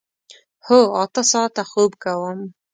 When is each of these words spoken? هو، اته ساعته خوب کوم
هو، 0.67 0.79
اته 1.03 1.21
ساعته 1.31 1.63
خوب 1.71 1.91
کوم 2.03 2.39